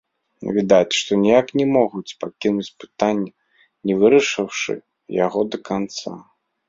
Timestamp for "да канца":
5.51-6.11